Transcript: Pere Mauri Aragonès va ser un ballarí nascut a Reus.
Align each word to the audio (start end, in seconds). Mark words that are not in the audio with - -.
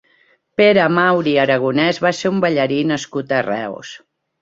Pere 0.61 0.85
Mauri 0.93 1.35
Aragonès 1.43 2.01
va 2.07 2.15
ser 2.23 2.35
un 2.35 2.43
ballarí 2.49 2.83
nascut 2.97 3.39
a 3.43 3.47
Reus. 3.53 3.97